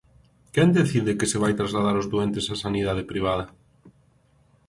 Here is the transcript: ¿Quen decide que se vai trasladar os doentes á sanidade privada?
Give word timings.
¿Quen 0.53 0.69
decide 0.79 1.17
que 1.19 1.29
se 1.31 1.41
vai 1.43 1.53
trasladar 1.61 1.95
os 2.01 2.09
doentes 2.13 2.45
á 2.53 2.55
sanidade 2.63 3.07
privada? 3.11 3.45